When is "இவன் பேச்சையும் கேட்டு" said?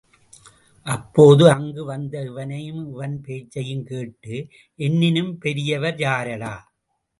2.91-4.47